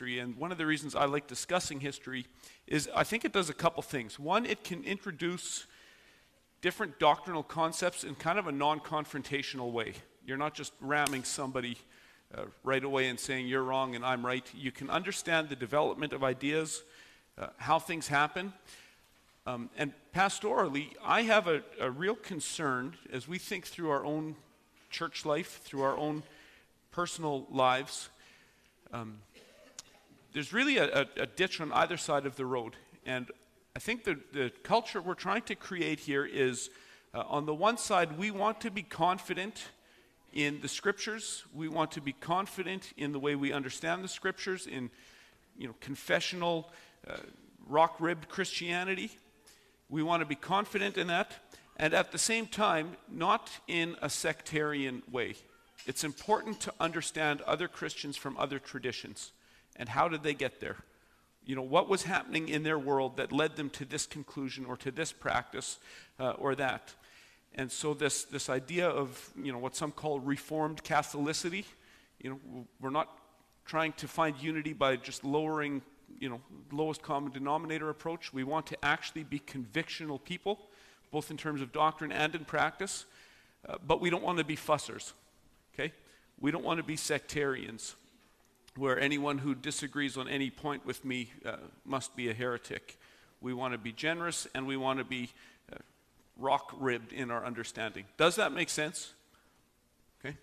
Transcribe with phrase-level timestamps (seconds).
[0.00, 0.18] history.
[0.18, 2.24] And one of the reasons I like discussing history
[2.66, 4.18] is I think it does a couple things.
[4.18, 5.66] One, it can introduce
[6.62, 9.92] different doctrinal concepts in kind of a non confrontational way.
[10.24, 11.76] You're not just ramming somebody
[12.34, 14.46] uh, right away and saying you're wrong and I'm right.
[14.54, 16.82] You can understand the development of ideas,
[17.36, 18.54] uh, how things happen.
[19.46, 24.36] Um, and pastorally, I have a, a real concern as we think through our own
[24.88, 26.22] church life, through our own
[26.90, 28.08] personal lives.
[28.92, 29.18] Um,
[30.32, 32.76] there's really a, a, a, ditch on either side of the road.
[33.04, 33.26] And
[33.74, 36.70] I think the, the culture we're trying to create here is
[37.14, 39.64] uh, on the one side, we want to be confident
[40.32, 41.44] in the scriptures.
[41.54, 44.90] We want to be confident in the way we understand the scriptures, in
[45.58, 46.70] you know, confessional,
[47.08, 47.16] uh,
[47.66, 49.10] rock ribbed Christianity.
[49.88, 51.32] We want to be confident in that,
[51.76, 55.34] and at the same time, not in a sectarian way.
[55.86, 59.32] It's important to understand other Christians from other traditions.
[59.76, 60.76] And how did they get there?
[61.44, 64.76] You know, what was happening in their world that led them to this conclusion or
[64.78, 65.78] to this practice
[66.18, 66.94] uh, or that?
[67.54, 71.64] And so this, this idea of, you know, what some call reformed Catholicity,
[72.20, 73.08] you know, we're not
[73.64, 75.82] trying to find unity by just lowering,
[76.18, 76.40] you know,
[76.70, 78.32] lowest common denominator approach.
[78.32, 80.58] We want to actually be convictional people,
[81.10, 83.06] both in terms of doctrine and in practice.
[83.68, 85.12] Uh, but we don't want to be fussers.
[85.74, 85.92] Okay?
[86.40, 87.96] We don't want to be sectarians
[88.76, 92.98] where anyone who disagrees on any point with me uh, must be a heretic.
[93.40, 95.30] We want to be generous and we want to be
[95.72, 95.76] uh,
[96.36, 98.04] rock ribbed in our understanding.
[98.16, 99.12] Does that make sense?
[100.20, 100.36] Okay?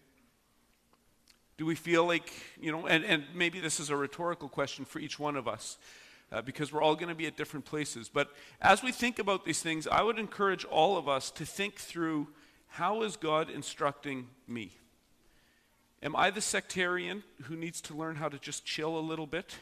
[1.58, 5.00] Do we feel like, you know, and, and maybe this is a rhetorical question for
[5.00, 5.78] each one of us.
[6.30, 8.10] Uh, because we're all going to be at different places.
[8.14, 8.30] But
[8.62, 12.28] as we think about these things, I would encourage all of us to think through
[12.68, 14.74] how is God instructing me?
[16.04, 19.56] Am I the sectarian who needs to learn how to just chill a little bit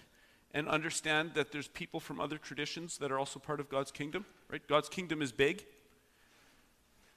[0.54, 4.26] and understand that there's people from other traditions that are also part of God's kingdom?
[4.50, 4.66] Right?
[4.68, 5.66] God's kingdom is big.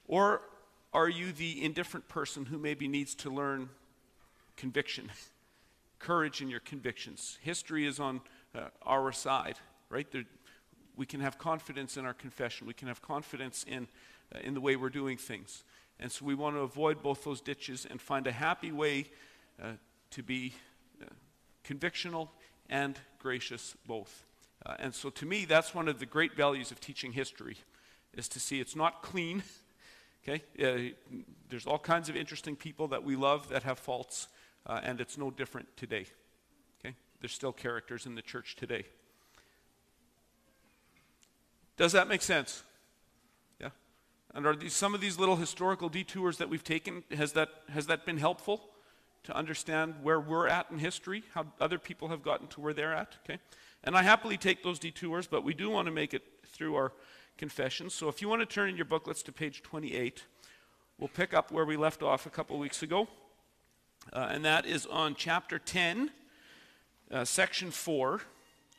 [0.07, 0.43] Or
[0.93, 3.69] are you the indifferent person who maybe needs to learn
[4.57, 5.11] conviction,
[5.99, 7.39] courage in your convictions?
[7.43, 8.21] History is on
[8.55, 9.57] uh, our side,
[9.91, 10.11] right?
[10.11, 10.25] There,
[10.97, 12.67] we can have confidence in our confession.
[12.67, 13.89] We can have confidence in,
[14.35, 15.65] uh, in the way we're doing things.
[16.01, 19.07] And so we want to avoid both those ditches and find a happy way
[19.63, 19.73] uh,
[20.11, 20.55] to be
[21.03, 21.07] uh,
[21.65, 22.29] convictional
[22.71, 24.25] and gracious both.
[24.65, 27.57] Uh, and so to me, that's one of the great values of teaching history,
[28.15, 29.43] is to see it's not clean.
[30.27, 30.43] Okay?
[30.61, 31.17] Uh,
[31.49, 34.29] there's all kinds of interesting people that we love that have faults,
[34.67, 36.05] uh, and it's no different today.
[36.81, 36.95] Okay?
[37.21, 38.85] There's still characters in the church today.
[41.79, 42.63] Does that make sense?
[44.39, 47.89] And are these, some of these little historical detours that we've taken, has that, has
[47.89, 48.61] that been helpful
[49.25, 52.95] to understand where we're at in history, how other people have gotten to where they're
[52.95, 53.17] at?
[53.25, 53.41] Okay?
[53.83, 56.93] And I happily take those detours, but we do want to make it through our
[57.37, 57.95] confessions.
[57.95, 60.23] So if you want to turn in your booklets to page 28,
[60.99, 63.09] we'll pick up where we left off a couple weeks ago.
[64.13, 66.13] Uh, and that is on chapter 10,
[67.11, 68.21] uh, section 4,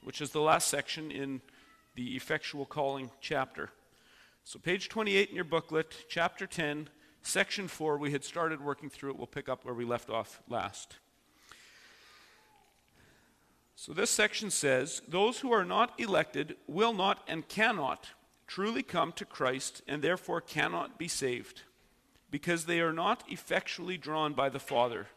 [0.06, 1.42] which is the last section in
[1.96, 3.72] the effectual calling chapter.
[4.44, 6.90] So, page 28 in your booklet, chapter 10,
[7.22, 9.18] section 4, we had started working through it.
[9.18, 10.98] We'll pick up where we left off last.
[13.76, 18.08] So, this section says those who are not elected will not and cannot
[18.48, 21.62] truly come to Christ and therefore cannot be saved
[22.32, 25.08] because they are not effectually drawn by the Father.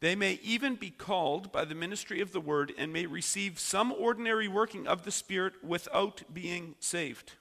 [0.00, 3.92] They may even be called by the ministry of the word and may receive some
[3.92, 7.32] ordinary working of the Spirit without being saved.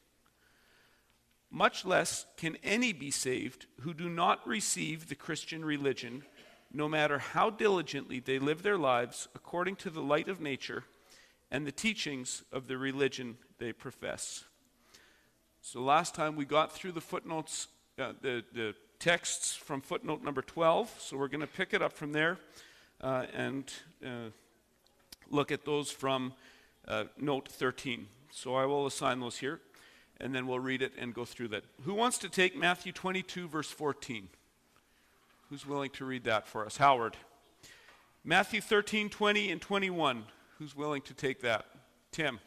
[1.56, 6.22] Much less can any be saved who do not receive the Christian religion,
[6.74, 10.84] no matter how diligently they live their lives according to the light of nature
[11.50, 14.44] and the teachings of the religion they profess.
[15.62, 20.42] So, last time we got through the footnotes, uh, the, the texts from footnote number
[20.42, 20.94] 12.
[21.00, 22.38] So, we're going to pick it up from there
[23.00, 23.72] uh, and
[24.06, 24.30] uh,
[25.30, 26.34] look at those from
[26.86, 28.08] uh, note 13.
[28.30, 29.62] So, I will assign those here
[30.20, 31.64] and then we'll read it and go through that.
[31.84, 34.30] Who wants to take Matthew 22, verse 14?
[35.50, 36.78] Who's willing to read that for us?
[36.78, 37.18] Howard.
[38.24, 40.24] Matthew 13, 20, and 21.
[40.58, 41.66] Who's willing to take that?
[42.12, 42.40] Tim.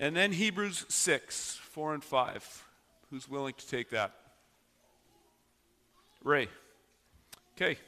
[0.00, 2.64] And then Hebrews 6, 4 and 5.
[3.10, 4.12] Who's willing to take that?
[6.22, 6.48] Ray.
[7.56, 7.78] Okay.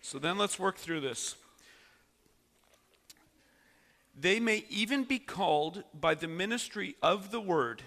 [0.00, 1.36] So then let's work through this.
[4.18, 7.82] They may even be called by the ministry of the word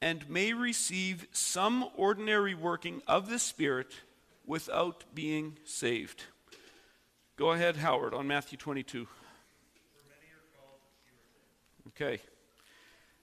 [0.00, 3.92] and may receive some ordinary working of the Spirit
[4.46, 6.24] without being saved.
[7.36, 9.06] Go ahead, Howard, on Matthew 22.
[11.88, 12.20] Okay.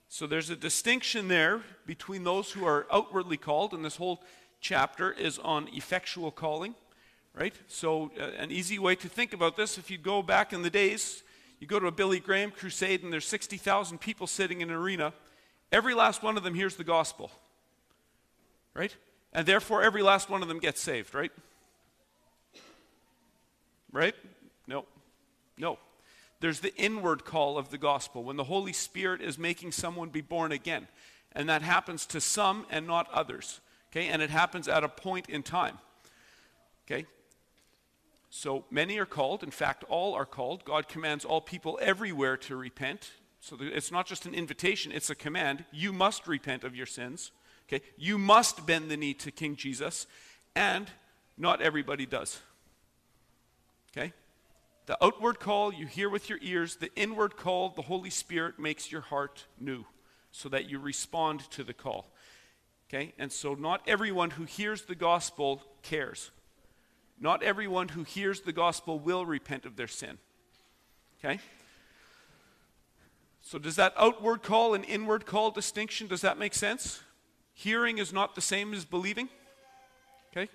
[0.07, 4.21] So there's a distinction there between those who are outwardly called, and this whole
[4.61, 6.75] chapter is on effectual calling,
[7.33, 7.55] right?
[7.67, 10.69] So, uh, an easy way to think about this if you go back in the
[10.69, 11.22] days,
[11.63, 15.13] you go to a Billy Graham crusade, and there's 60,000 people sitting in an arena.
[15.71, 17.31] Every last one of them hears the gospel,
[18.73, 18.93] right?
[19.31, 21.31] And therefore, every last one of them gets saved, right?
[23.93, 24.13] Right?
[24.67, 24.83] No.
[25.57, 25.79] No.
[26.41, 30.19] There's the inward call of the gospel when the Holy Spirit is making someone be
[30.19, 30.89] born again.
[31.31, 33.61] And that happens to some and not others.
[33.89, 34.09] Okay?
[34.09, 35.77] And it happens at a point in time.
[36.85, 37.05] Okay?
[38.35, 39.43] So many are called.
[39.43, 40.65] In fact, all are called.
[40.65, 43.11] God commands all people everywhere to repent.
[43.39, 45.65] So it's not just an invitation, it's a command.
[45.71, 47.31] You must repent of your sins.
[47.67, 47.85] Okay?
[47.95, 50.07] You must bend the knee to King Jesus.
[50.55, 50.89] And
[51.37, 52.39] not everybody does.
[53.95, 54.13] Okay?
[54.87, 58.91] The outward call you hear with your ears, the inward call, the Holy Spirit makes
[58.91, 59.85] your heart new
[60.31, 62.11] so that you respond to the call.
[62.89, 63.13] Okay?
[63.19, 66.31] And so not everyone who hears the gospel cares.
[67.23, 70.17] Not everyone who hears the gospel will repent of their sin.
[71.23, 71.39] Okay?
[73.41, 76.99] So does that outward call and inward call distinction does that make sense?
[77.53, 79.29] Hearing is not the same as believing.
[80.35, 80.51] Okay?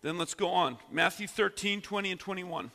[0.00, 0.78] Then let's go on.
[0.90, 2.70] Matthew 13, 20 and 21.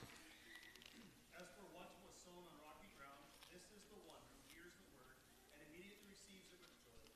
[1.34, 4.86] As for what was sown on rocky ground, this is the one who hears the
[4.94, 5.18] word
[5.58, 7.10] and immediately receives it with joy.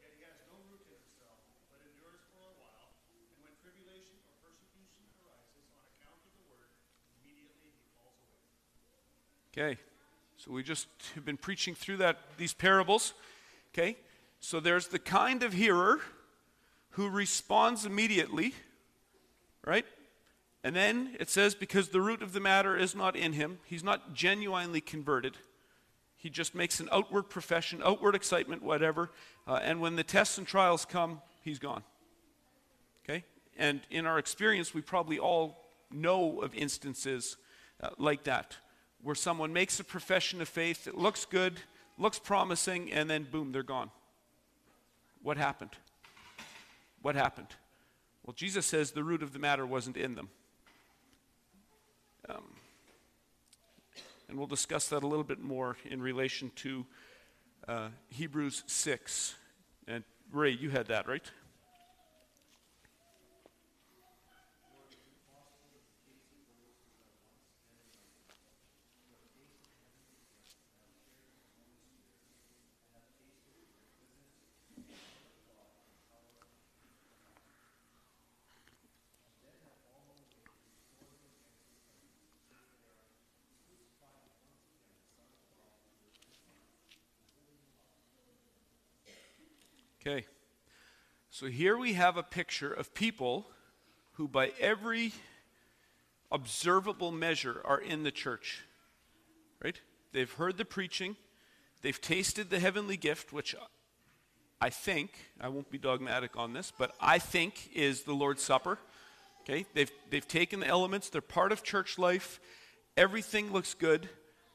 [0.00, 1.36] Yet he has no root in himself,
[1.68, 2.88] but endures for a while.
[3.12, 6.72] And when tribulation or persecution arises on account of the word,
[7.20, 8.48] immediately he falls away.
[9.52, 9.78] Okay.
[10.36, 13.14] So we just have been preaching through that these parables.
[13.74, 13.96] Okay?
[14.40, 16.00] So there's the kind of hearer
[16.90, 18.54] who responds immediately
[19.64, 19.86] right?
[20.62, 23.84] And then it says, because the root of the matter is not in him, he's
[23.84, 25.36] not genuinely converted.
[26.16, 29.10] He just makes an outward profession, outward excitement, whatever.
[29.46, 31.82] Uh, and when the tests and trials come, he's gone.
[33.04, 33.24] Okay?
[33.56, 37.36] And in our experience, we probably all know of instances
[37.82, 38.56] uh, like that,
[39.02, 41.60] where someone makes a profession of faith, it looks good,
[41.98, 43.90] looks promising, and then boom, they're gone.
[45.22, 45.72] What happened?
[47.02, 47.48] What happened?
[48.24, 50.28] Well, Jesus says the root of the matter wasn't in them.
[52.28, 52.44] Um,
[54.28, 56.86] and we'll discuss that a little bit more in relation to
[57.66, 59.34] uh, Hebrews 6.
[59.88, 61.28] And Ray, you had that, right?
[90.00, 90.24] Okay.
[91.28, 93.46] So here we have a picture of people
[94.12, 95.12] who, by every
[96.32, 98.64] observable measure, are in the church.
[99.62, 99.78] Right?
[100.12, 101.16] They've heard the preaching,
[101.82, 103.54] they've tasted the heavenly gift, which
[104.60, 108.78] I think, I won't be dogmatic on this, but I think is the Lord's Supper.
[109.42, 109.66] Okay?
[109.74, 112.40] They've, they've taken the elements, they're part of church life,
[112.96, 114.08] everything looks good,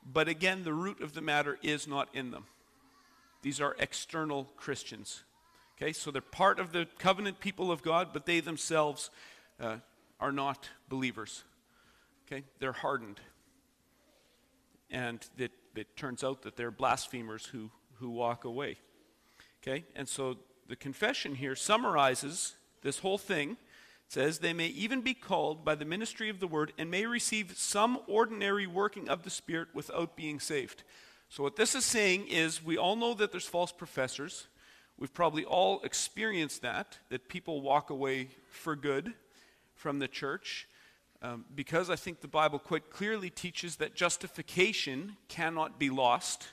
[0.03, 2.45] but again, the root of the matter is not in them.
[3.43, 5.23] These are external Christians.
[5.77, 9.09] Okay, so they're part of the covenant people of God, but they themselves
[9.59, 9.77] uh,
[10.19, 11.43] are not believers.
[12.25, 13.19] Okay, they're hardened.
[14.89, 18.77] And it, it turns out that they're blasphemers who, who walk away.
[19.61, 23.51] Okay, and so the confession here summarizes this whole thing.
[23.51, 23.57] It
[24.13, 27.57] says, They may even be called by the ministry of the word and may receive
[27.57, 30.83] some ordinary working of the Spirit without being saved.
[31.27, 34.47] So, what this is saying is, we all know that there's false professors.
[34.97, 39.13] We've probably all experienced that, that people walk away for good
[39.73, 40.67] from the church.
[41.21, 46.47] Um, because I think the Bible quite clearly teaches that justification cannot be lost.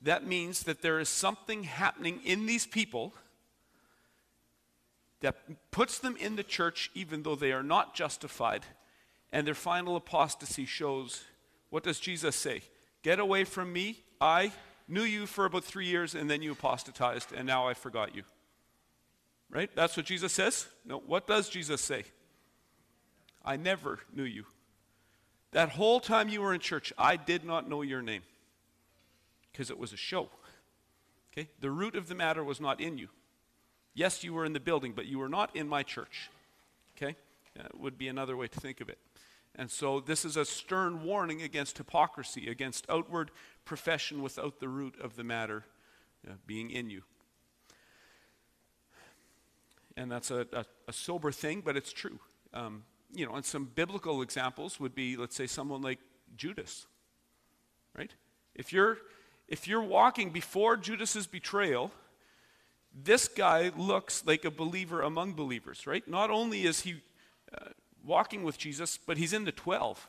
[0.00, 3.14] That means that there is something happening in these people
[5.20, 5.36] that
[5.70, 8.64] puts them in the church even though they are not justified.
[9.32, 11.24] And their final apostasy shows
[11.70, 12.60] what does Jesus say?
[13.02, 14.52] Get away from me, I
[14.88, 18.22] knew you for about three years, and then you apostatized, and now I forgot you.
[19.50, 19.70] Right?
[19.74, 20.66] That's what Jesus says?
[20.84, 22.04] No, what does Jesus say?
[23.44, 24.44] I never knew you.
[25.52, 28.22] That whole time you were in church, I did not know your name
[29.50, 30.28] because it was a show.
[31.32, 31.48] Okay?
[31.60, 33.08] The root of the matter was not in you.
[33.94, 36.30] Yes, you were in the building, but you were not in my church.
[36.96, 37.16] Okay?
[37.56, 38.98] That would be another way to think of it.
[39.56, 43.30] And so this is a stern warning against hypocrisy, against outward
[43.64, 45.64] profession without the root of the matter
[46.26, 47.02] uh, being in you.
[49.96, 52.18] And that's a, a, a sober thing, but it's true.
[52.54, 55.98] Um, you know, and some biblical examples would be, let's say, someone like
[56.34, 56.86] Judas,
[57.94, 58.10] right?
[58.54, 58.96] If you're,
[59.48, 61.90] if you're walking before Judas's betrayal,
[62.94, 66.06] this guy looks like a believer among believers, right?
[66.08, 67.02] Not only is he
[67.54, 67.68] uh,
[68.04, 70.08] walking with Jesus, but he's in the 12.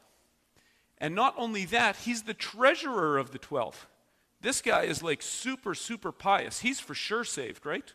[0.97, 3.87] And not only that, he's the treasurer of the 12.
[4.41, 6.59] This guy is like super, super pious.
[6.59, 7.93] He's for sure saved, right?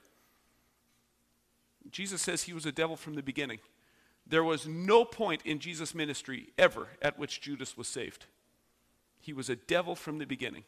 [1.91, 3.59] Jesus says he was a devil from the beginning.
[4.27, 8.27] There was no point in Jesus' ministry ever at which Judas was saved.
[9.21, 10.65] He was a devil from the beginning.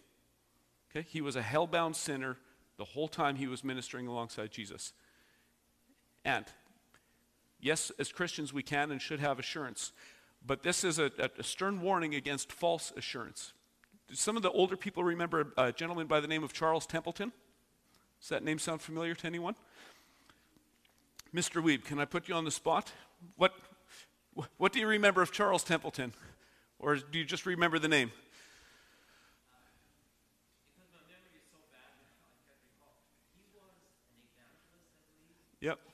[0.91, 1.07] Okay?
[1.09, 2.37] He was a hell-bound sinner
[2.79, 4.95] the whole time he was ministering alongside Jesus.
[6.25, 6.47] And
[7.61, 9.93] yes, as Christians, we can and should have assurance,
[10.45, 13.53] but this is a, a stern warning against false assurance.
[14.13, 17.33] Some of the older people remember a gentleman by the name of Charles Templeton?
[18.21, 19.55] Does that name sound familiar to anyone?
[21.35, 21.63] Mr.
[21.63, 22.93] Weeb, can I put you on the spot?
[23.37, 23.55] What,
[24.57, 26.13] what do you remember of Charles Templeton?
[26.79, 28.11] Or do you just remember the name?
[35.61, 35.79] Yep.
[35.79, 35.90] Yep.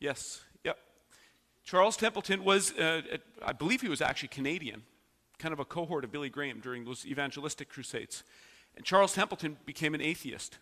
[0.00, 0.42] Yes.
[0.64, 0.78] Yep.
[1.64, 3.02] Charles Templeton was, uh,
[3.44, 4.82] I believe he was actually Canadian,
[5.38, 8.22] kind of a cohort of Billy Graham during those evangelistic crusades.
[8.76, 10.58] And Charles Templeton became an atheist.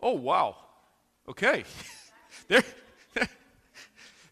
[0.00, 0.56] Oh, wow.
[1.28, 1.64] Okay.
[2.48, 2.64] there.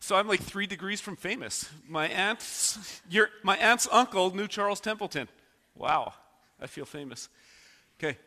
[0.00, 1.70] so I'm like three degrees from famous.
[1.88, 5.28] My aunt's, your, my aunt's uncle knew Charles Templeton.
[5.76, 6.14] Wow.
[6.60, 7.28] I feel famous.
[7.98, 8.18] Okay.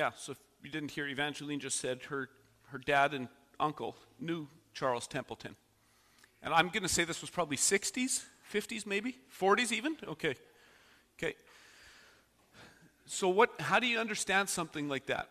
[0.00, 2.30] Yeah, so if you didn't hear, Evangeline just said her,
[2.68, 3.28] her dad and
[3.58, 5.54] uncle knew Charles Templeton.
[6.42, 9.98] And I'm going to say this was probably 60s, 50s maybe, 40s even?
[10.08, 10.36] Okay.
[11.18, 11.34] Okay.
[13.04, 15.28] So what how do you understand something like that?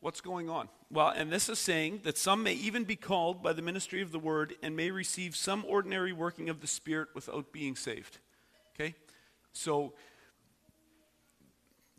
[0.00, 0.70] What's going on?
[0.90, 4.10] Well, and this is saying that some may even be called by the ministry of
[4.10, 8.20] the word and may receive some ordinary working of the spirit without being saved.
[8.74, 8.94] Okay?
[9.52, 9.92] So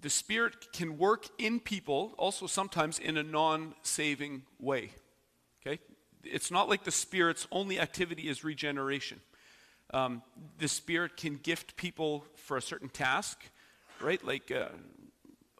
[0.05, 4.91] the Spirit can work in people also sometimes in a non saving way.
[5.65, 5.81] Okay?
[6.23, 9.19] It's not like the Spirit's only activity is regeneration.
[9.95, 10.21] Um,
[10.59, 13.49] the Spirit can gift people for a certain task,
[13.99, 14.23] right?
[14.23, 14.67] Like uh,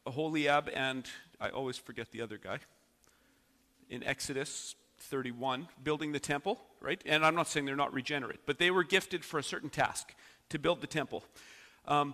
[0.06, 1.10] Aholiab and
[1.42, 2.60] I always forget the other guy
[3.90, 7.02] in Exodus 31, building the temple, right?
[7.08, 10.14] And I'm not saying they're not regenerate, but they were gifted for a certain task
[10.50, 11.24] to build the temple.
[11.88, 12.14] Um,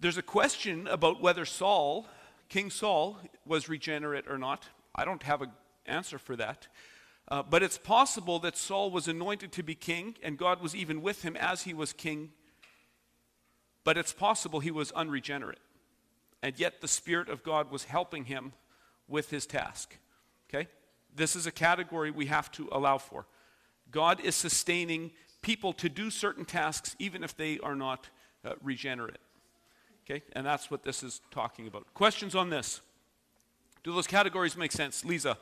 [0.00, 2.06] there's a question about whether Saul,
[2.48, 4.68] King Saul, was regenerate or not.
[4.94, 5.50] I don't have an
[5.86, 6.68] answer for that.
[7.28, 11.02] Uh, but it's possible that Saul was anointed to be king and God was even
[11.02, 12.30] with him as he was king.
[13.84, 15.60] But it's possible he was unregenerate.
[16.42, 18.52] And yet the Spirit of God was helping him
[19.08, 19.96] with his task.
[20.48, 20.68] Okay?
[21.14, 23.26] This is a category we have to allow for.
[23.90, 28.08] God is sustaining people to do certain tasks even if they are not
[28.44, 29.18] uh, regenerate.
[30.04, 30.22] Okay?
[30.32, 31.92] And that's what this is talking about.
[31.94, 32.80] Questions on this?
[33.84, 35.04] Do those categories make sense?
[35.04, 35.36] Lisa.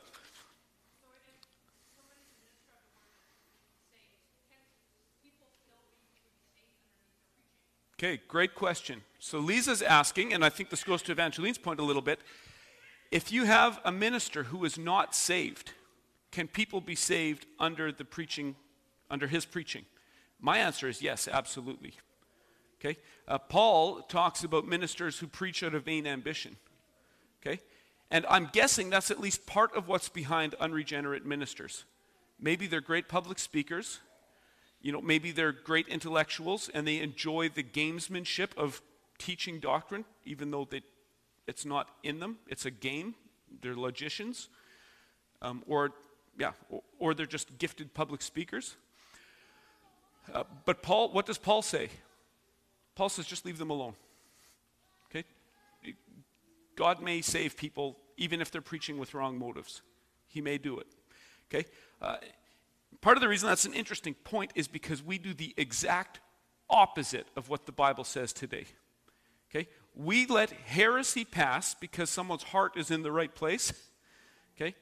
[7.98, 9.02] Okay, great question.
[9.18, 12.20] So Lisa's asking, and I think this goes to Evangeline's point a little bit.
[13.10, 15.72] If you have a minister who is not saved,
[16.30, 18.56] can people be saved under the preaching,
[19.10, 19.84] under his preaching?
[20.40, 21.92] My answer is yes, absolutely.
[22.80, 22.99] Okay?
[23.28, 26.56] Uh, Paul talks about ministers who preach out of vain ambition.
[27.40, 27.60] Okay?
[28.10, 31.84] And I'm guessing that's at least part of what's behind unregenerate ministers.
[32.40, 34.00] Maybe they're great public speakers.
[34.82, 38.80] You know, maybe they're great intellectuals and they enjoy the gamesmanship of
[39.18, 40.82] teaching doctrine, even though they,
[41.46, 42.38] it's not in them.
[42.49, 43.14] It's a game.
[43.60, 44.49] They're logicians.
[45.42, 45.92] Um, or,
[46.38, 48.76] yeah, or, or, they're just gifted public speakers.
[50.32, 51.90] Uh, but Paul, what does Paul say?
[53.00, 53.95] Paul says, just leave them alone.
[55.07, 55.25] Okay?
[56.76, 59.80] God may save people even if they're preaching with wrong motives.
[60.28, 60.87] He may do it.
[61.49, 61.66] Okay?
[62.02, 62.16] Uh,
[63.00, 66.21] part of the reason that's an interesting point is because we do the exact
[66.69, 68.66] opposite of what the Bible says today.
[69.50, 69.66] Okay?
[69.95, 73.73] We let heresy pass because someone's heart is in the right place.
[74.57, 74.75] Okay?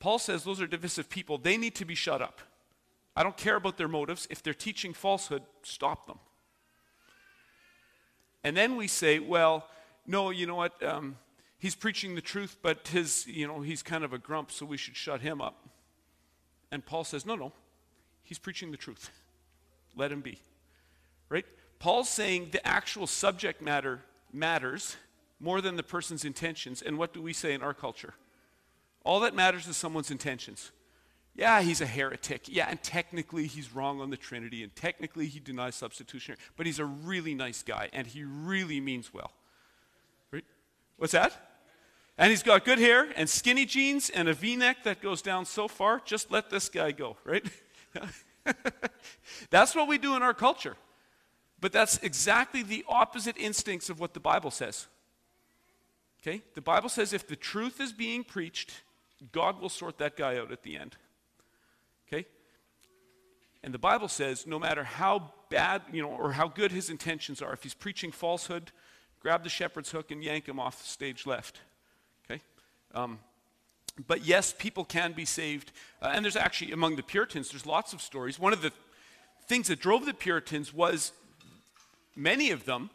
[0.00, 1.38] Paul says those are divisive people.
[1.38, 2.40] They need to be shut up.
[3.14, 4.26] I don't care about their motives.
[4.28, 6.18] If they're teaching falsehood, stop them.
[8.44, 9.66] And then we say, well,
[10.06, 10.80] no, you know what?
[10.82, 11.16] Um,
[11.58, 14.76] he's preaching the truth, but his, you know, he's kind of a grump, so we
[14.76, 15.66] should shut him up.
[16.70, 17.52] And Paul says, no, no,
[18.22, 19.10] he's preaching the truth.
[19.96, 20.40] Let him be.
[21.30, 21.46] Right?
[21.78, 24.00] Paul's saying the actual subject matter
[24.32, 24.96] matters
[25.40, 26.82] more than the person's intentions.
[26.82, 28.14] And what do we say in our culture?
[29.04, 30.70] All that matters is someone's intentions.
[31.36, 32.42] Yeah, he's a heretic.
[32.48, 36.78] Yeah, and technically he's wrong on the Trinity, and technically he denies substitutionary, but he's
[36.78, 39.32] a really nice guy, and he really means well.
[40.30, 40.44] Right?
[40.96, 41.54] What's that?
[42.16, 45.44] And he's got good hair and skinny jeans and a v neck that goes down
[45.46, 46.00] so far.
[46.04, 47.44] Just let this guy go, right?
[49.50, 50.76] that's what we do in our culture.
[51.60, 54.86] But that's exactly the opposite instincts of what the Bible says.
[56.20, 56.42] Okay?
[56.54, 58.82] The Bible says if the truth is being preached,
[59.32, 60.96] God will sort that guy out at the end.
[62.08, 62.26] Okay?
[63.62, 67.40] And the Bible says no matter how bad, you know, or how good his intentions
[67.40, 68.72] are, if he's preaching falsehood,
[69.20, 71.60] grab the shepherd's hook and yank him off the stage left.
[72.30, 72.42] Okay?
[72.94, 73.18] Um,
[74.06, 75.72] but yes, people can be saved.
[76.02, 78.38] Uh, and there's actually, among the Puritans, there's lots of stories.
[78.38, 78.72] One of the
[79.46, 81.12] things that drove the Puritans was
[82.16, 82.90] many of them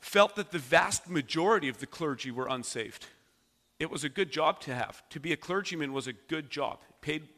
[0.00, 3.06] felt that the vast majority of the clergy were unsaved.
[3.78, 5.02] It was a good job to have.
[5.10, 6.80] To be a clergyman was a good job.
[7.00, 7.28] Paid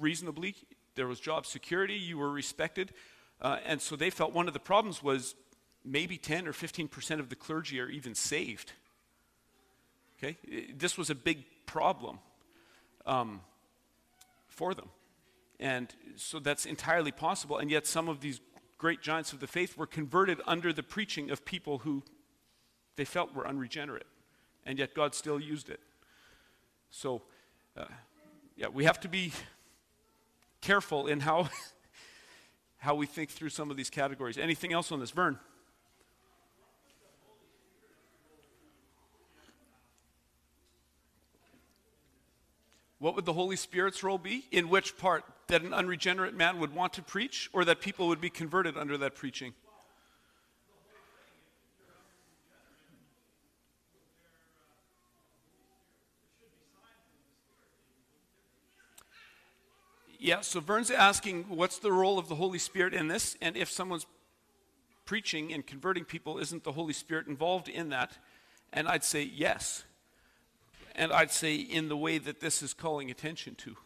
[0.00, 0.54] reasonably,
[0.94, 2.92] there was job security, you were respected.
[3.40, 5.34] Uh, and so they felt one of the problems was
[5.84, 8.72] maybe 10 or 15% of the clergy are even saved.
[10.18, 10.36] Okay?
[10.74, 12.18] This was a big problem
[13.06, 13.40] um,
[14.48, 14.88] for them.
[15.60, 17.58] And so that's entirely possible.
[17.58, 18.40] And yet, some of these
[18.78, 22.02] great giants of the faith were converted under the preaching of people who
[22.96, 24.06] they felt were unregenerate.
[24.66, 25.80] And yet, God still used it.
[26.90, 27.22] So,
[27.76, 27.84] uh,
[28.56, 29.32] yeah, we have to be
[30.64, 31.48] careful in how,
[32.78, 34.38] how we think through some of these categories.
[34.38, 35.10] Anything else on this?
[35.10, 35.38] Vern?
[42.98, 44.46] What would the Holy Spirit's role be?
[44.50, 45.24] In which part?
[45.48, 48.96] That an unregenerate man would want to preach, or that people would be converted under
[48.96, 49.52] that preaching?
[60.24, 63.70] Yeah, so Vern's asking what's the role of the Holy Spirit in this, and if
[63.70, 64.06] someone's
[65.04, 68.16] preaching and converting people, isn't the Holy Spirit involved in that?
[68.72, 69.84] And I'd say yes.
[70.94, 73.76] And I'd say in the way that this is calling attention to.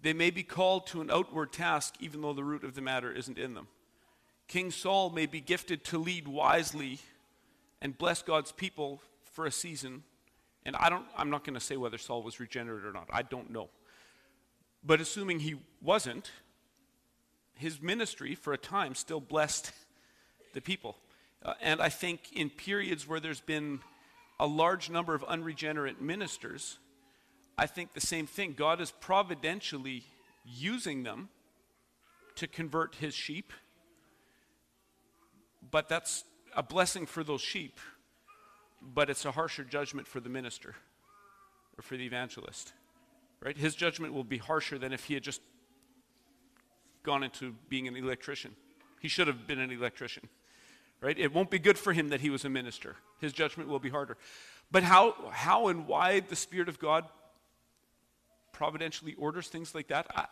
[0.00, 3.10] They may be called to an outward task, even though the root of the matter
[3.10, 3.66] isn't in them.
[4.46, 7.00] King Saul may be gifted to lead wisely
[7.80, 9.02] and bless God's people
[9.32, 10.04] for a season.
[10.64, 13.08] And I don't, I'm not going to say whether Saul was regenerate or not.
[13.12, 13.70] I don't know.
[14.84, 16.30] But assuming he wasn't,
[17.54, 19.72] his ministry for a time still blessed
[20.54, 20.96] the people.
[21.44, 23.80] Uh, and I think in periods where there's been
[24.40, 26.78] a large number of unregenerate ministers,
[27.56, 28.54] I think the same thing.
[28.56, 30.04] God is providentially
[30.44, 31.28] using them
[32.36, 33.52] to convert his sheep,
[35.70, 36.24] but that's
[36.56, 37.78] a blessing for those sheep,
[38.80, 40.74] but it's a harsher judgment for the minister
[41.78, 42.72] or for the evangelist
[43.42, 43.56] right?
[43.56, 45.40] His judgment will be harsher than if he had just
[47.02, 48.54] gone into being an electrician.
[49.00, 50.28] He should have been an electrician,
[51.00, 51.18] right?
[51.18, 52.96] It won't be good for him that he was a minister.
[53.20, 54.16] His judgment will be harder.
[54.70, 57.04] But how, how and why the Spirit of God
[58.52, 60.26] providentially orders things like that, I,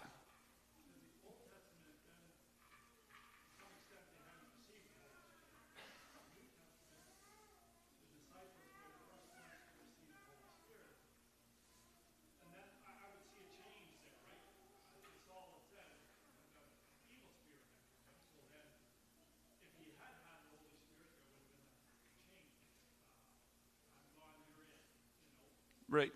[25.90, 26.12] Right.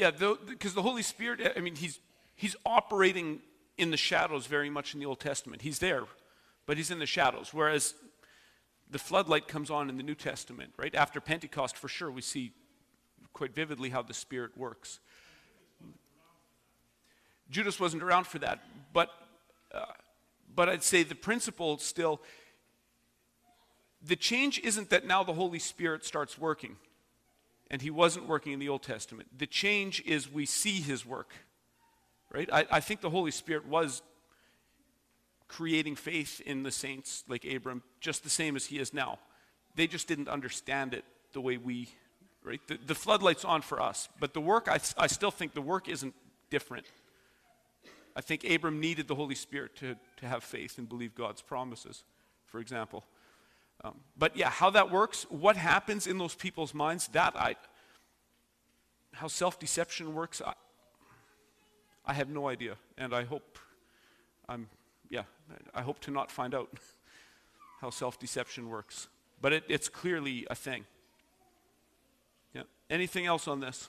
[0.00, 2.00] Yeah, because the, the Holy Spirit, I mean, he's,
[2.34, 3.40] he's operating
[3.76, 5.60] in the shadows very much in the Old Testament.
[5.60, 6.04] He's there,
[6.64, 7.50] but he's in the shadows.
[7.52, 7.92] Whereas
[8.90, 10.94] the floodlight comes on in the New Testament, right?
[10.94, 12.52] After Pentecost, for sure, we see
[13.34, 15.00] quite vividly how the Spirit works.
[17.50, 18.60] Judas wasn't around for that,
[18.94, 19.10] but,
[19.70, 19.84] uh,
[20.54, 22.22] but I'd say the principle still
[24.02, 26.76] the change isn't that now the Holy Spirit starts working,
[27.70, 29.28] and he wasn't working in the Old Testament.
[29.38, 31.30] The change is we see his work,
[32.32, 32.48] right?
[32.52, 34.02] I, I think the Holy Spirit was
[35.46, 39.18] creating faith in the saints like Abram, just the same as he is now.
[39.76, 41.88] They just didn't understand it the way we,
[42.44, 42.60] right?
[42.66, 45.88] The, the floodlight's on for us, but the work, I, I still think the work
[45.88, 46.14] isn't
[46.50, 46.86] different.
[48.16, 52.02] I think Abram needed the Holy Spirit to, to have faith and believe God's promises,
[52.46, 53.04] for example.
[53.82, 57.56] Um, but yeah, how that works, what happens in those people's minds, that I,
[59.12, 60.52] how self deception works, I,
[62.04, 62.76] I have no idea.
[62.98, 63.58] And I hope,
[64.48, 64.68] I'm,
[65.08, 65.22] yeah,
[65.74, 66.68] I hope to not find out
[67.80, 69.08] how self deception works.
[69.40, 70.84] But it, it's clearly a thing.
[72.52, 72.62] Yeah.
[72.90, 73.88] Anything else on this?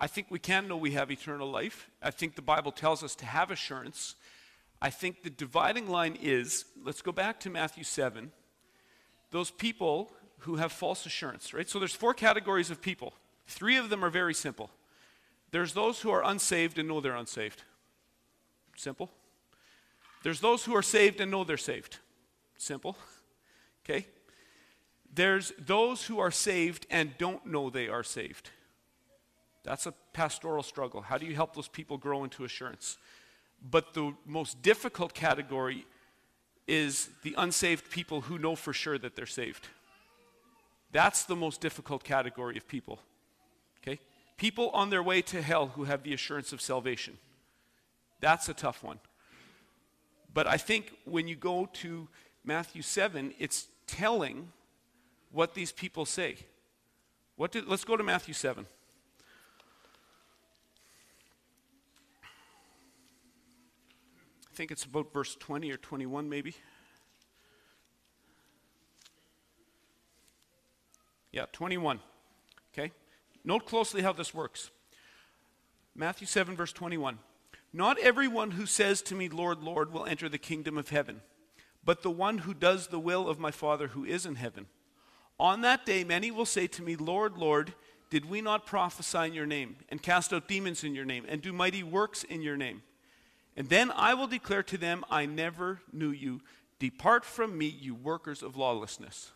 [0.00, 1.90] I think we can know we have eternal life.
[2.02, 4.14] I think the Bible tells us to have assurance.
[4.80, 8.32] I think the dividing line is let's go back to Matthew 7.
[9.30, 10.10] Those people
[10.40, 11.68] who have false assurance, right?
[11.68, 13.12] So there's four categories of people.
[13.46, 14.70] Three of them are very simple.
[15.50, 17.62] There's those who are unsaved and know they're unsaved.
[18.76, 19.10] Simple.
[20.22, 21.98] There's those who are saved and know they're saved.
[22.56, 22.96] Simple.
[23.84, 24.06] Okay?
[25.12, 28.50] There's those who are saved and don't know they are saved.
[29.62, 31.02] That's a pastoral struggle.
[31.02, 32.98] How do you help those people grow into assurance?
[33.62, 35.86] But the most difficult category
[36.66, 39.68] is the unsaved people who know for sure that they're saved.
[40.92, 43.00] That's the most difficult category of people.
[43.82, 44.00] Okay?
[44.36, 47.18] People on their way to hell who have the assurance of salvation.
[48.20, 48.98] That's a tough one.
[50.32, 52.08] But I think when you go to
[52.44, 54.52] Matthew 7, it's telling
[55.32, 56.36] what these people say.
[57.36, 58.66] What did, let's go to Matthew 7.
[64.50, 66.54] I think it's about verse 20 or 21, maybe.
[71.32, 72.00] Yeah, 21.
[72.72, 72.92] Okay?
[73.44, 74.70] Note closely how this works.
[75.94, 77.18] Matthew 7, verse 21.
[77.72, 81.20] Not everyone who says to me, Lord, Lord, will enter the kingdom of heaven,
[81.84, 84.66] but the one who does the will of my Father who is in heaven.
[85.38, 87.74] On that day, many will say to me, Lord, Lord,
[88.10, 91.40] did we not prophesy in your name, and cast out demons in your name, and
[91.40, 92.82] do mighty works in your name?
[93.56, 96.40] And then I will declare to them, I never knew you.
[96.78, 99.32] Depart from me, you workers of lawlessness.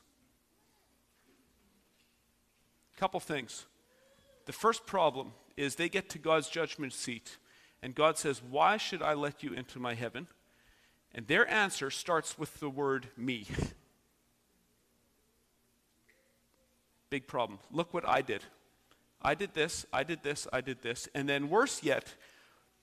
[2.96, 3.66] Couple things.
[4.46, 7.38] The first problem is they get to God's judgment seat,
[7.82, 10.28] and God says, Why should I let you into my heaven?
[11.14, 13.46] And their answer starts with the word me.
[17.10, 17.58] Big problem.
[17.70, 18.42] Look what I did.
[19.22, 21.08] I did this, I did this, I did this.
[21.14, 22.14] And then, worse yet,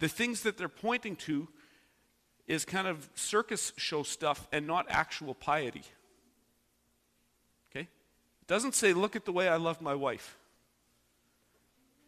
[0.01, 1.47] the things that they're pointing to
[2.47, 5.83] is kind of circus show stuff and not actual piety.
[7.69, 7.81] Okay?
[7.81, 10.39] It doesn't say, look at the way I love my wife.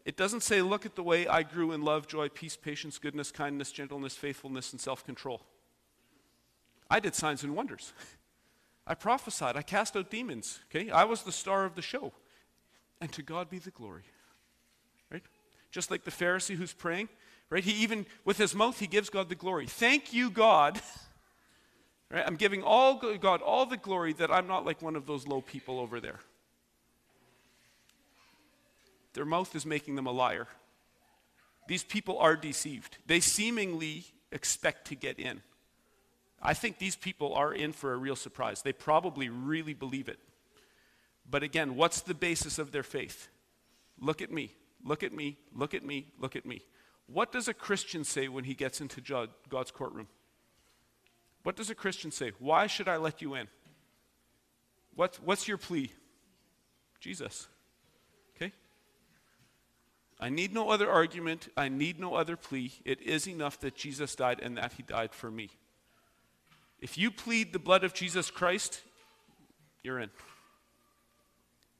[0.05, 3.31] It doesn't say, look at the way I grew in love, joy, peace, patience, goodness,
[3.31, 5.43] kindness, gentleness, faithfulness, and self control.
[6.89, 7.93] I did signs and wonders.
[8.87, 9.55] I prophesied.
[9.55, 10.61] I cast out demons.
[10.69, 10.89] Okay?
[10.89, 12.11] I was the star of the show.
[12.99, 14.03] And to God be the glory.
[15.11, 15.23] Right?
[15.69, 17.07] Just like the Pharisee who's praying,
[17.49, 17.63] Right?
[17.63, 19.67] He even, with his mouth, he gives God the glory.
[19.67, 20.81] Thank you, God.
[22.11, 22.23] Right?
[22.27, 25.41] I'm giving all God all the glory that I'm not like one of those low
[25.41, 26.19] people over there.
[29.13, 30.47] Their mouth is making them a liar.
[31.67, 32.97] These people are deceived.
[33.07, 35.41] They seemingly expect to get in.
[36.41, 38.61] I think these people are in for a real surprise.
[38.61, 40.19] They probably really believe it.
[41.29, 43.29] But again, what's the basis of their faith?
[43.99, 44.51] Look at me,
[44.83, 46.61] look at me, look at me, look at me.
[47.07, 49.01] What does a Christian say when he gets into
[49.49, 50.07] God's courtroom?
[51.43, 52.31] What does a Christian say?
[52.39, 53.47] Why should I let you in?
[54.95, 55.91] What, what's your plea?
[56.99, 57.47] Jesus.
[58.35, 58.53] Okay?
[60.19, 61.49] I need no other argument.
[61.57, 62.71] I need no other plea.
[62.85, 65.49] It is enough that Jesus died and that he died for me.
[66.79, 68.81] If you plead the blood of Jesus Christ,
[69.83, 70.09] you're in.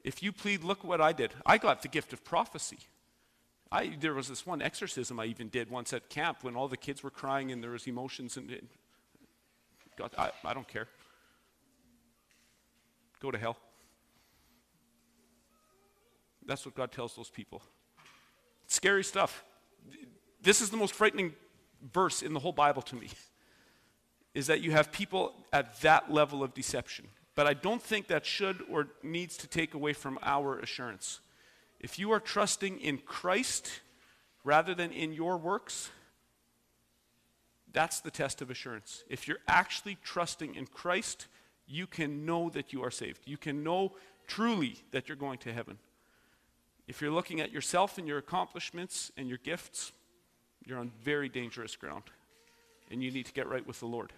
[0.02, 1.32] If you plead, look what I did.
[1.46, 2.78] I got the gift of prophecy.
[3.74, 6.76] I, there was this one exorcism I even did once at camp when all the
[6.76, 8.48] kids were crying and there was emotions and
[9.96, 10.86] God, I, I don't care.
[13.20, 13.56] Go to hell.
[16.46, 17.62] That's what God tells those people.
[18.68, 19.42] Scary stuff.
[20.40, 21.32] This is the most frightening
[21.92, 23.08] verse in the whole Bible to me.
[24.34, 27.06] is that you have people at that level of deception.
[27.34, 31.20] But I don't think that should or needs to take away from our assurance.
[31.84, 33.82] If you are trusting in Christ
[34.42, 35.90] rather than in your works,
[37.74, 39.04] that's the test of assurance.
[39.10, 41.26] If you're actually trusting in Christ,
[41.66, 43.20] you can know that you are saved.
[43.26, 43.92] You can know
[44.26, 45.76] truly that you're going to heaven.
[46.88, 49.92] If you're looking at yourself and your accomplishments and your gifts,
[50.64, 52.04] you're on very dangerous ground.
[52.90, 54.14] And you need to get right with the Lord.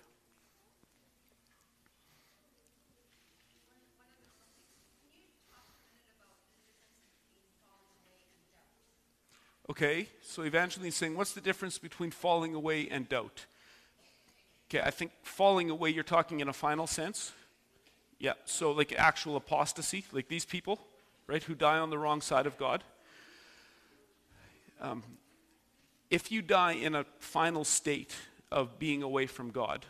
[9.69, 13.47] Okay, so Evangeline's saying, what's the difference between falling away and doubt?
[14.69, 17.33] Okay, I think falling away, you're talking in a final sense.
[18.19, 20.79] Yeah, so like actual apostasy, like these people,
[21.27, 22.85] right, who die on the wrong side of God.
[24.81, 25.03] Um,
[26.11, 28.15] if you die in a final state
[28.53, 29.85] of being away from God,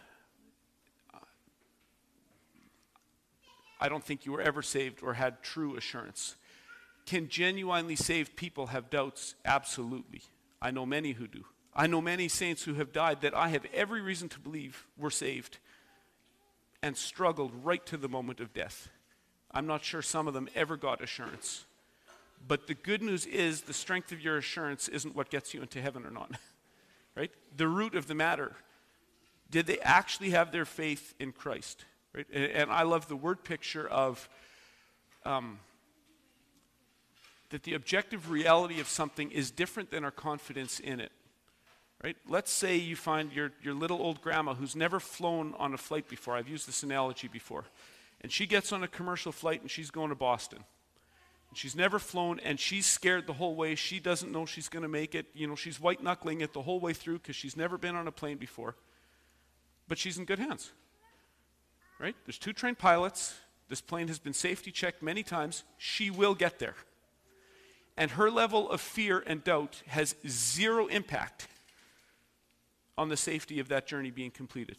[3.78, 6.36] I don't think you were ever saved or had true assurance.
[7.06, 9.36] Can genuinely saved people have doubts?
[9.44, 10.22] Absolutely.
[10.60, 11.44] I know many who do.
[11.74, 15.10] I know many saints who have died that I have every reason to believe were
[15.10, 15.58] saved
[16.82, 18.88] and struggled right to the moment of death.
[19.52, 21.64] I'm not sure some of them ever got assurance.
[22.46, 25.80] But the good news is the strength of your assurance isn't what gets you into
[25.80, 26.30] heaven or not.
[27.16, 27.30] right?
[27.56, 28.52] The root of the matter.
[29.50, 31.84] Did they actually have their faith in Christ?
[32.12, 32.26] Right?
[32.32, 34.28] And, and I love the word picture of
[35.24, 35.58] um,
[37.56, 41.10] that the objective reality of something is different than our confidence in it.
[42.04, 42.14] Right?
[42.28, 46.06] Let's say you find your, your little old grandma who's never flown on a flight
[46.06, 46.36] before.
[46.36, 47.64] I've used this analogy before.
[48.20, 50.58] And she gets on a commercial flight and she's going to Boston.
[51.48, 53.74] And she's never flown and she's scared the whole way.
[53.74, 55.24] She doesn't know she's going to make it.
[55.32, 58.06] You know, she's white knuckling it the whole way through because she's never been on
[58.06, 58.76] a plane before.
[59.88, 60.72] But she's in good hands.
[61.98, 62.16] Right?
[62.26, 63.34] There's two trained pilots.
[63.70, 65.64] This plane has been safety checked many times.
[65.78, 66.74] She will get there
[67.96, 71.48] and her level of fear and doubt has zero impact
[72.98, 74.78] on the safety of that journey being completed.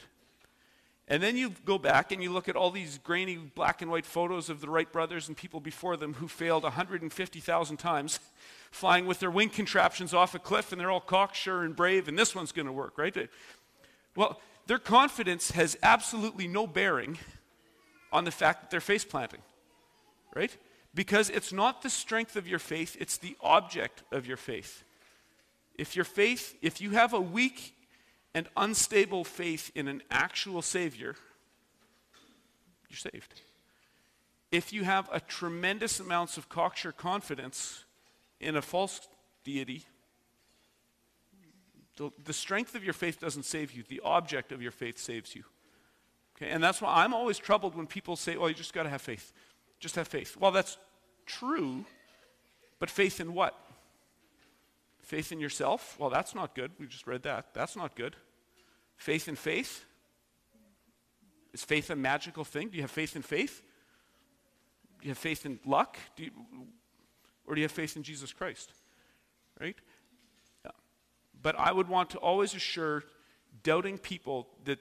[1.08, 4.06] And then you go back and you look at all these grainy black and white
[4.06, 8.20] photos of the Wright brothers and people before them who failed 150,000 times
[8.72, 12.20] flying with their wing contraptions off a cliff and they're all cocksure and brave and
[12.20, 13.30] this one's going to work, right?
[14.16, 17.18] Well, their confidence has absolutely no bearing
[18.12, 19.42] on the fact that they're face planting,
[20.36, 20.56] right?
[20.98, 24.84] Because it's not the strength of your faith, it's the object of your faith.
[25.76, 27.76] If your faith, if you have a weak
[28.34, 31.16] and unstable faith in an actual Savior,
[32.90, 33.42] you're saved.
[34.52, 37.86] If you have a tremendous amounts of cocksure confidence
[38.40, 39.08] in a false
[39.44, 39.86] deity,
[41.96, 43.84] the, strength of your faith doesn't save you.
[43.88, 45.44] The object of your faith saves you.
[46.36, 48.90] Okay, and that's why I'm always troubled when people say, oh, you just got to
[48.90, 49.32] have faith.
[49.80, 50.38] Just have faith.
[50.38, 50.78] Well, that's
[51.26, 51.86] true,
[52.80, 53.58] but faith in what?
[55.02, 55.96] Faith in yourself?
[56.00, 56.72] Well, that's not good.
[56.80, 57.54] We just read that.
[57.54, 58.16] That's not good.
[58.98, 59.86] Faith in faith?
[61.54, 62.70] Is faith a magical thing?
[62.70, 63.62] Do you have faith in faith?
[65.00, 65.98] Do you have faith in luck?
[66.16, 66.32] Do you,
[67.46, 68.74] or do you have faith in Jesus Christ?
[69.60, 69.78] Right?
[70.66, 70.72] Yeah.
[71.42, 73.04] But I would want to always assure
[73.64, 74.80] doubting people that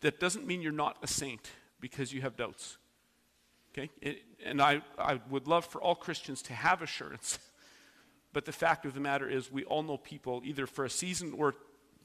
[0.00, 2.78] that doesn't mean you're not a saint because you have doubts.
[3.72, 3.90] Okay?
[4.00, 7.38] It, and I, I would love for all Christians to have assurance.
[8.32, 11.32] But the fact of the matter is, we all know people, either for a season
[11.38, 11.54] or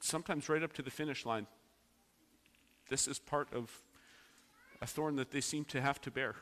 [0.00, 1.46] sometimes right up to the finish line.
[2.88, 3.82] This is part of
[4.80, 6.36] a thorn that they seem to have to bear.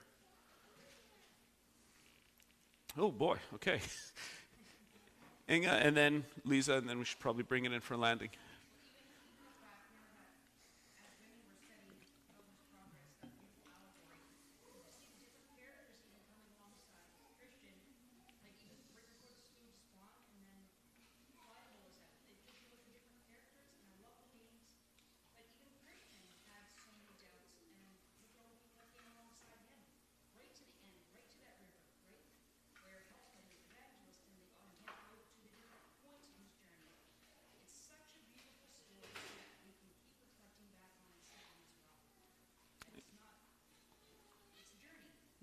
[2.97, 3.81] Oh boy, okay.
[5.51, 8.31] Inga, and then Lisa, and then we should probably bring it in for landing.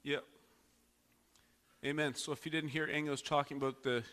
[0.07, 0.23] Yep.
[1.83, 2.15] Amen.
[2.15, 4.03] So if you didn't hear, Inga talking about the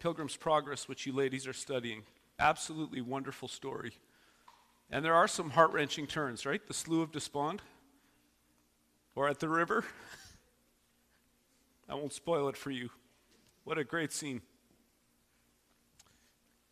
[0.00, 2.02] Pilgrim's Progress, which you ladies are studying.
[2.40, 3.92] Absolutely wonderful story.
[4.90, 6.60] And there are some heart wrenching turns, right?
[6.66, 7.62] The Slough of Despond,
[9.14, 9.84] or at the river.
[11.88, 12.90] I won't spoil it for you.
[13.62, 14.42] What a great scene.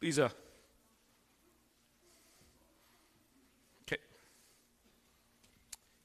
[0.03, 0.33] Lisa.
[3.83, 4.03] Okay.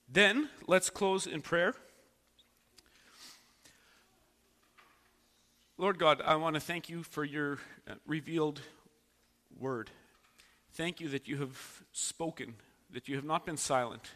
[0.07, 1.73] Then let's close in prayer.
[5.81, 7.57] Lord God, I want to thank you for your
[7.89, 8.61] uh, revealed
[9.59, 9.89] word.
[10.73, 12.53] Thank you that you have spoken,
[12.91, 14.11] that you have not been silent,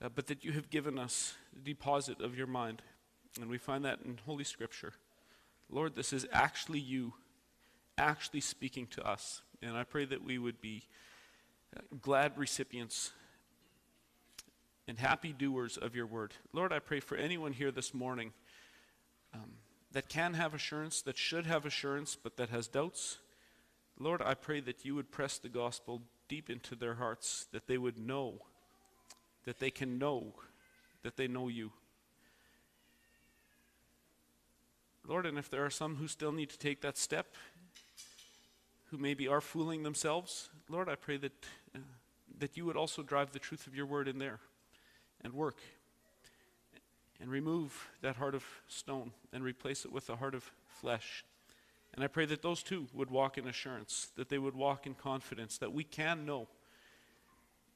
[0.00, 2.82] uh, but that you have given us the deposit of your mind.
[3.40, 4.92] And we find that in Holy Scripture.
[5.68, 7.14] Lord, this is actually you,
[7.98, 9.42] actually speaking to us.
[9.60, 10.84] And I pray that we would be
[11.76, 13.10] uh, glad recipients
[14.86, 16.34] and happy doers of your word.
[16.52, 18.32] Lord, I pray for anyone here this morning
[19.34, 19.50] um,
[19.92, 23.18] that can have assurance, that should have assurance, but that has doubts.
[23.98, 27.78] Lord, I pray that you would press the gospel deep into their hearts, that they
[27.78, 28.40] would know,
[29.44, 30.34] that they can know,
[31.02, 31.72] that they know you.
[35.06, 37.34] Lord, and if there are some who still need to take that step,
[38.90, 41.32] who maybe are fooling themselves, Lord, I pray that,
[41.74, 41.80] uh,
[42.38, 44.38] that you would also drive the truth of your word in there
[45.22, 45.58] and work
[47.22, 51.24] and remove that heart of stone and replace it with a heart of flesh.
[51.94, 54.94] And I pray that those two would walk in assurance, that they would walk in
[54.94, 56.48] confidence, that we can know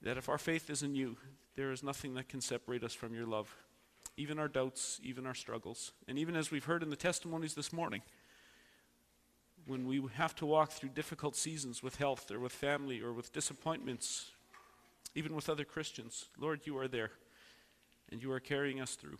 [0.02, 1.16] that if our faith is in you,
[1.54, 3.54] there is nothing that can separate us from your love,
[4.16, 5.92] even our doubts, even our struggles.
[6.09, 8.02] And even as we've heard in the testimonies this morning,
[9.66, 13.32] when we have to walk through difficult seasons with health or with family or with
[13.32, 14.32] disappointments,
[15.14, 17.12] even with other Christians, Lord, you are there
[18.11, 19.18] and you are carrying us through.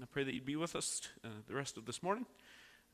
[0.00, 2.24] I pray that you'd be with us uh, the rest of this morning.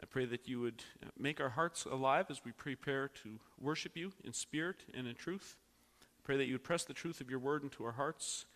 [0.03, 3.97] I pray that you would uh, make our hearts alive as we prepare to worship
[3.97, 5.57] you in spirit and in truth.
[6.03, 8.47] I pray that you would press the truth of your word into our hearts,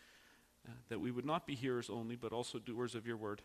[0.66, 3.42] uh, that we would not be hearers only, but also doers of your word.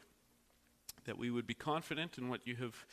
[1.06, 2.86] That we would be confident in what you have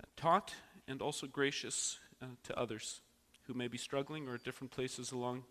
[0.00, 0.54] uh, taught
[0.86, 3.00] and also gracious uh, to others
[3.46, 5.44] who may be struggling or at different places along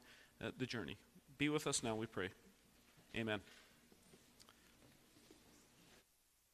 [0.44, 0.98] uh, the journey.
[1.38, 2.30] Be with us now, we pray.
[3.15, 3.39] Amen.